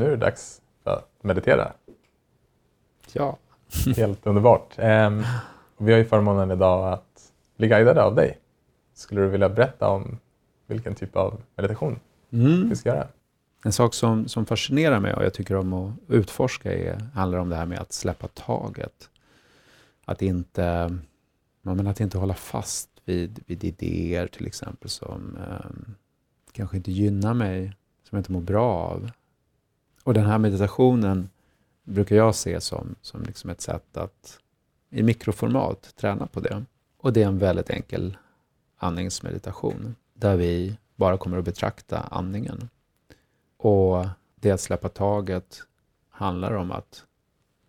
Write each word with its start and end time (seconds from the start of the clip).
nu 0.00 0.06
är 0.06 0.10
det 0.10 0.16
dags 0.16 0.60
att 0.84 1.08
meditera. 1.22 1.72
Ja. 3.12 3.36
Helt 3.96 4.26
underbart. 4.26 4.78
Och 5.76 5.88
vi 5.88 5.92
har 5.92 5.98
ju 5.98 6.04
förmånen 6.04 6.50
idag 6.50 6.92
att 6.92 7.32
bli 7.56 7.68
guidade 7.68 8.02
av 8.02 8.14
dig. 8.14 8.38
Skulle 8.94 9.20
du 9.20 9.28
vilja 9.28 9.48
berätta 9.48 9.88
om 9.88 10.18
vilken 10.66 10.94
typ 10.94 11.16
av 11.16 11.40
meditation 11.56 12.00
Mm. 12.32 12.68
vi 12.68 12.76
ska 12.76 12.88
göra? 12.88 13.08
En 13.64 13.72
sak 13.72 13.94
som, 13.94 14.28
som 14.28 14.46
fascinerar 14.46 15.00
mig 15.00 15.14
och 15.14 15.24
jag 15.24 15.34
tycker 15.34 15.56
om 15.56 15.72
att 15.72 15.92
utforska 16.08 16.72
är, 16.72 17.00
handlar 17.14 17.38
om 17.38 17.48
det 17.48 17.56
här 17.56 17.66
med 17.66 17.78
att 17.78 17.92
släppa 17.92 18.28
taget. 18.28 19.10
Att 20.04 20.22
inte, 20.22 20.98
men 21.62 21.86
att 21.86 22.00
inte 22.00 22.18
hålla 22.18 22.34
fast 22.34 22.88
vid, 23.04 23.40
vid 23.46 23.64
idéer 23.64 24.26
till 24.26 24.46
exempel 24.46 24.90
som 24.90 25.36
eh, 25.36 25.92
kanske 26.52 26.76
inte 26.76 26.92
gynnar 26.92 27.34
mig, 27.34 27.64
som 28.08 28.16
jag 28.16 28.20
inte 28.20 28.32
mår 28.32 28.40
bra 28.40 28.72
av. 28.72 29.10
Och 30.04 30.14
den 30.14 30.26
här 30.26 30.38
meditationen 30.38 31.30
brukar 31.84 32.16
jag 32.16 32.34
se 32.34 32.60
som, 32.60 32.94
som 33.02 33.22
liksom 33.22 33.50
ett 33.50 33.60
sätt 33.60 33.96
att 33.96 34.38
i 34.90 35.02
mikroformat 35.02 35.94
träna 35.96 36.26
på 36.26 36.40
det. 36.40 36.64
Och 36.96 37.12
det 37.12 37.22
är 37.22 37.26
en 37.26 37.38
väldigt 37.38 37.70
enkel 37.70 38.16
andningsmeditation 38.76 39.94
där 40.14 40.36
vi 40.36 40.78
bara 40.96 41.16
kommer 41.16 41.38
att 41.38 41.44
betrakta 41.44 41.98
andningen. 42.00 42.68
Och 43.56 44.06
det 44.34 44.50
att 44.50 44.60
släppa 44.60 44.88
taget 44.88 45.62
handlar 46.08 46.52
om 46.52 46.72
att 46.72 47.04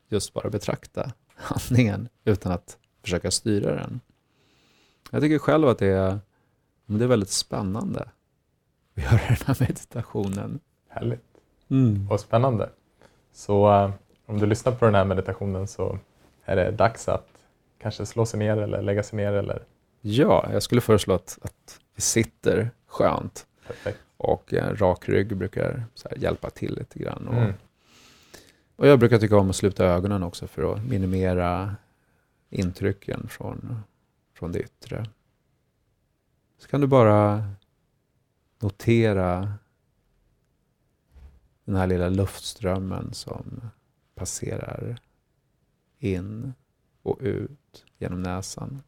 just 0.09 0.33
bara 0.33 0.49
betrakta 0.49 1.11
andningen 1.35 2.09
utan 2.23 2.51
att 2.51 2.77
försöka 3.01 3.31
styra 3.31 3.75
den. 3.75 3.99
Jag 5.11 5.21
tycker 5.21 5.39
själv 5.39 5.67
att 5.67 5.79
det 5.79 5.87
är, 5.87 6.19
det 6.85 7.03
är 7.03 7.07
väldigt 7.07 7.29
spännande 7.29 8.09
att 8.95 9.03
göra 9.03 9.27
den 9.27 9.37
här 9.45 9.57
meditationen. 9.59 10.59
Härligt 10.89 11.30
Mm. 11.71 12.07
och 12.11 12.19
spännande. 12.19 12.69
Så 13.33 13.71
eh, 13.73 13.91
om 14.25 14.39
du 14.39 14.45
lyssnar 14.45 14.71
på 14.73 14.85
den 14.85 14.95
här 14.95 15.05
meditationen 15.05 15.67
så 15.67 15.99
är 16.45 16.55
det 16.55 16.71
dags 16.71 17.07
att 17.09 17.27
kanske 17.81 18.05
slå 18.05 18.25
sig 18.25 18.39
ner 18.39 18.57
eller 18.57 18.81
lägga 18.81 19.03
sig 19.03 19.17
ner 19.17 19.33
eller 19.33 19.63
Ja, 20.01 20.49
jag 20.53 20.63
skulle 20.63 20.81
föreslå 20.81 21.13
att, 21.13 21.39
att 21.41 21.79
vi 21.95 22.01
sitter 22.01 22.69
skönt 22.87 23.45
perfekt. 23.67 23.99
och 24.17 24.53
en 24.53 24.77
rak 24.77 25.09
rygg 25.09 25.37
brukar 25.37 25.83
hjälpa 26.17 26.49
till 26.49 26.75
lite 26.75 26.99
grann. 26.99 27.27
Och, 27.27 27.33
Mm. 27.33 27.53
och 28.75 28.87
jag 28.87 28.99
brukar 28.99 29.17
tycka 29.17 29.37
om 29.37 29.49
att 29.49 29.55
sluta 29.55 29.85
ögonen 29.85 30.23
också 30.23 30.47
för 30.47 30.73
att 30.73 30.85
minimera 30.85 31.75
intrycken 32.49 33.27
från, 33.29 33.79
från 34.33 34.51
det 34.51 34.59
yttre. 34.59 35.05
Så 36.57 36.67
kan 36.67 36.81
du 36.81 36.87
bara 36.87 37.43
notera 38.59 39.53
den 41.65 41.75
här 41.75 41.87
lilla 41.87 42.09
luftströmmen 42.09 43.13
som 43.13 43.69
passerar 44.15 44.99
in 45.99 46.53
och 47.01 47.17
ut 47.21 47.85
genom 47.97 48.21
näsan. 48.21 48.83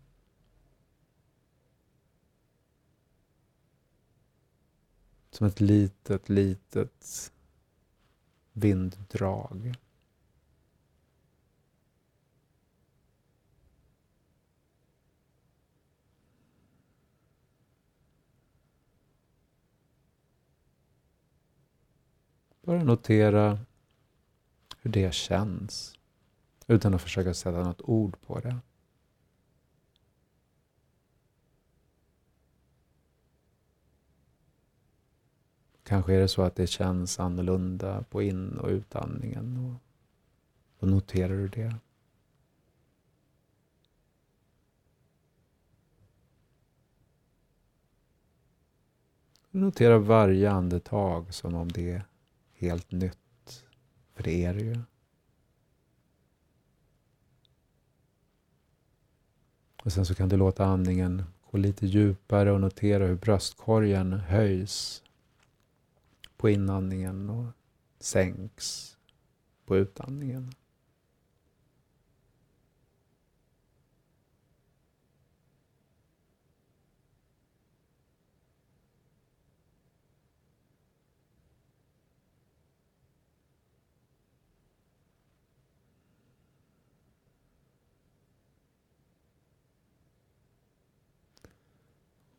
Som 5.32 5.48
ett 5.48 5.62
litet, 5.62 6.30
litet 6.30 7.32
vinddrag. 8.54 9.76
Bara 22.66 22.84
notera 22.84 23.60
hur 24.82 24.92
det 24.92 25.14
känns 25.14 26.00
utan 26.68 26.94
att 26.94 27.02
försöka 27.02 27.34
sätta 27.34 27.64
något 27.64 27.82
ord 27.82 28.22
på 28.22 28.40
det. 28.40 28.60
Kanske 35.84 36.14
är 36.14 36.20
det 36.20 36.28
så 36.28 36.42
att 36.42 36.56
det 36.56 36.68
känns 36.68 37.20
annorlunda 37.20 38.04
på 38.04 38.22
in 38.22 38.58
och 38.58 38.70
utandningen. 38.70 39.58
Och 39.58 40.88
då 40.88 40.88
noterar 40.88 41.34
du 41.36 41.48
det. 41.48 41.76
Notera 49.52 49.98
varje 49.98 50.52
andetag 50.52 51.34
som 51.34 51.56
om 51.56 51.72
det 51.72 52.04
helt 52.64 52.92
nytt. 52.92 53.66
För 54.14 54.24
det 54.24 54.46
är 54.46 54.54
det 54.54 54.62
ju. 54.62 54.80
Och 59.84 59.94
sen 59.94 60.06
så 60.06 60.16
kan 60.16 60.30
du 60.30 60.38
låta 60.38 60.66
andningen 60.66 61.24
gå 61.52 61.58
lite 61.58 61.86
djupare 61.86 62.52
och 62.52 62.62
notera 62.62 63.08
hur 63.08 63.16
bröstkorgen 63.16 64.14
höjs 64.14 65.04
på 66.38 66.50
inandningen 66.50 67.30
och 67.30 67.46
sänks 68.00 68.98
på 69.66 69.78
utandningen. 69.78 70.54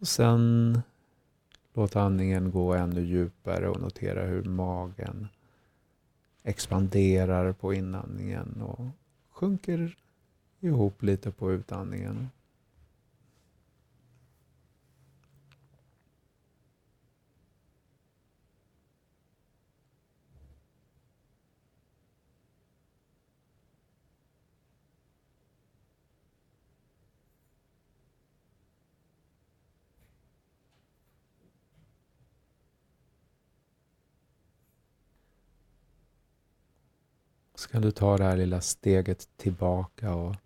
Och 0.05 0.09
sen 0.09 0.83
låt 1.75 1.97
andningen 1.97 2.51
gå 2.51 2.75
ännu 2.75 3.01
djupare 3.01 3.69
och 3.69 3.81
notera 3.81 4.27
hur 4.27 4.45
magen 4.45 5.29
expanderar 6.43 7.53
på 7.53 7.75
inandningen 7.75 8.63
och 8.63 8.87
sjunker 9.31 9.97
ihop 10.61 11.03
lite 11.03 11.31
på 11.31 11.53
utandningen. 11.53 12.29
Så 37.65 37.71
kan 37.71 37.83
du 37.83 37.91
ta 37.91 38.19
det 38.19 38.25
här 38.25 38.37
lilla 38.37 38.61
steget 38.61 39.29
tillbaka 39.37 40.15
och 40.15 40.37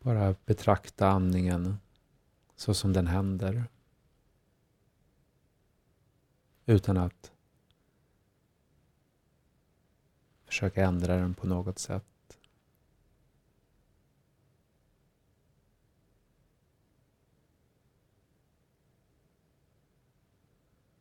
bara 0.00 0.34
betrakta 0.44 1.08
andningen 1.08 1.78
så 2.56 2.74
som 2.74 2.92
den 2.92 3.06
händer. 3.06 3.64
Utan 6.66 6.96
att 6.96 7.32
försöka 10.44 10.84
ändra 10.84 11.16
den 11.16 11.34
på 11.34 11.46
något 11.46 11.78
sätt. 11.78 12.38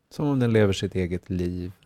Som 0.09 0.27
om 0.27 0.39
den 0.39 0.53
lever 0.53 0.73
sitt 0.73 0.95
eget 0.95 1.29
liv. 1.29 1.78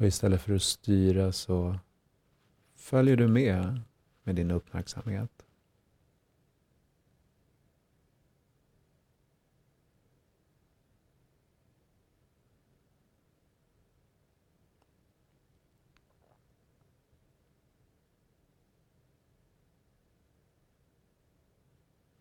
Och 0.00 0.06
istället 0.06 0.42
för 0.42 0.54
att 0.54 0.62
styra 0.62 1.32
så 1.32 1.78
följer 2.74 3.16
du 3.16 3.28
med 3.28 3.80
med 4.22 4.36
din 4.36 4.50
uppmärksamhet. 4.50 5.46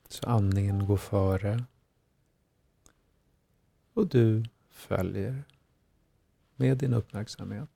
Så 0.07 0.29
andningen 0.29 0.85
går 0.85 0.97
före 0.97 1.63
och 3.93 4.07
du 4.07 4.43
följer 4.69 5.43
med 6.59 6.77
din 6.77 6.93
uppmärksamhet. 6.93 7.69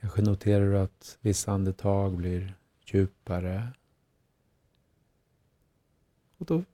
Kanske 0.00 0.22
noterar 0.22 0.66
du 0.66 0.78
att 0.78 1.18
vissa 1.20 1.52
andetag 1.52 2.16
blir 2.16 2.54
djupare. 2.86 3.72
Och 6.38 6.46
då 6.46 6.64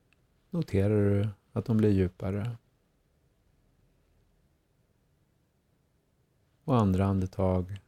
noterar 0.51 1.11
du 1.11 1.29
att 1.53 1.65
de 1.65 1.77
blir 1.77 1.91
djupare. 1.91 2.57
Och 6.71 6.77
andra 6.77 7.05
andetag 7.05 7.81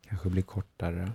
kanske 0.00 0.28
blir 0.28 0.42
kortare. 0.42 1.12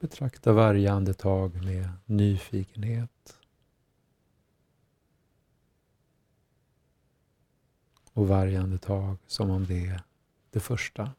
Betrakta 0.00 0.52
varje 0.52 0.92
andetag 0.92 1.64
med 1.64 1.90
nyfikenhet. 2.06 3.38
Och 8.12 8.28
varje 8.28 8.60
andetag 8.60 9.16
som 9.26 9.50
om 9.50 9.66
det 9.66 9.86
är 9.86 10.02
det 10.50 10.60
första. 10.60 11.12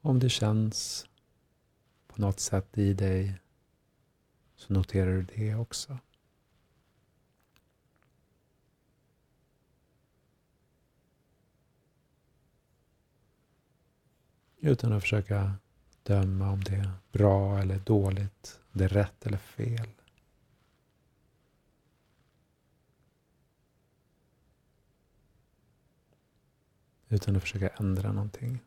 Om 0.00 0.18
det 0.18 0.28
känns 0.28 1.06
på 2.06 2.20
något 2.20 2.40
sätt 2.40 2.78
i 2.78 2.94
dig 2.94 3.42
så 4.62 4.72
noterar 4.72 5.12
du 5.12 5.22
det 5.22 5.54
också. 5.54 5.98
Utan 14.56 14.92
att 14.92 15.02
försöka 15.02 15.54
döma 16.02 16.50
om 16.50 16.64
det 16.64 16.74
är 16.74 16.90
bra 17.12 17.58
eller 17.58 17.78
dåligt, 17.78 18.60
om 18.72 18.78
det 18.78 18.84
är 18.84 18.88
rätt 18.88 19.26
eller 19.26 19.38
fel. 19.38 19.88
Utan 27.08 27.36
att 27.36 27.42
försöka 27.42 27.68
ändra 27.68 28.12
någonting. 28.12 28.60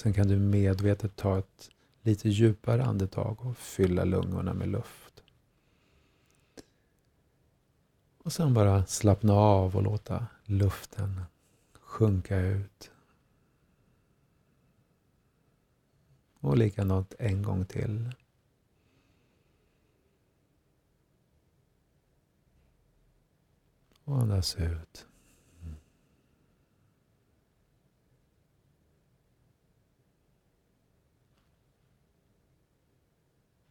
Sen 0.00 0.12
kan 0.12 0.28
du 0.28 0.38
medvetet 0.38 1.16
ta 1.16 1.38
ett 1.38 1.70
lite 2.02 2.28
djupare 2.28 2.84
andetag 2.84 3.46
och 3.46 3.56
fylla 3.56 4.04
lungorna 4.04 4.54
med 4.54 4.68
luft. 4.68 5.22
Och 8.18 8.32
sen 8.32 8.54
bara 8.54 8.86
slappna 8.86 9.32
av 9.32 9.76
och 9.76 9.82
låta 9.82 10.26
luften 10.44 11.22
sjunka 11.72 12.40
ut. 12.40 12.90
Och 16.40 16.56
likadant 16.56 17.14
en 17.18 17.42
gång 17.42 17.64
till. 17.64 18.14
Och 24.04 24.16
andas 24.20 24.56
ut. 24.56 25.06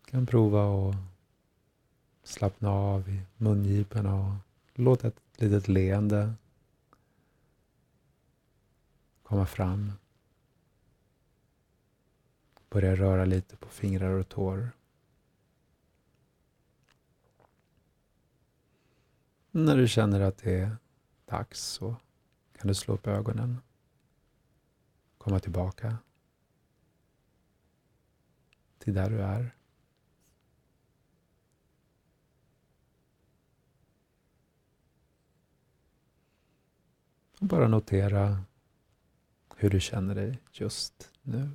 Kan 0.09 0.25
prova 0.25 0.89
att 0.89 0.95
slappna 2.23 2.69
av 2.69 3.09
i 3.09 3.21
mungiporna 3.38 4.15
och 4.15 4.33
låta 4.73 5.07
ett 5.07 5.21
litet 5.38 5.67
leende 5.67 6.33
komma 9.23 9.45
fram. 9.45 9.91
Börja 12.69 12.95
röra 12.95 13.25
lite 13.25 13.56
på 13.56 13.69
fingrar 13.69 14.09
och 14.09 14.29
tår. 14.29 14.71
När 19.51 19.77
du 19.77 19.88
känner 19.88 20.21
att 20.21 20.38
det 20.38 20.59
är 20.59 20.77
dags 21.25 21.59
så 21.59 21.95
kan 22.57 22.67
du 22.67 22.73
slå 22.73 22.94
upp 22.94 23.07
ögonen. 23.07 23.57
Komma 25.17 25.39
tillbaka 25.39 25.97
till 28.79 28.94
där 28.94 29.09
du 29.09 29.21
är. 29.21 29.58
Bara 37.39 37.68
notera 37.68 38.44
hur 39.56 39.69
du 39.69 39.80
känner 39.80 40.15
dig 40.15 40.39
just 40.51 41.12
nu. 41.21 41.50